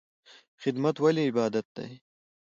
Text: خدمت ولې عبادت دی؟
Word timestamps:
خدمت 0.61 0.95
ولې 1.03 1.23
عبادت 1.29 1.67
دی؟ 1.75 1.91